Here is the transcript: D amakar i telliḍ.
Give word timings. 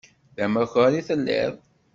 D 0.35 0.37
amakar 0.45 0.91
i 0.99 1.01
telliḍ. 1.07 1.53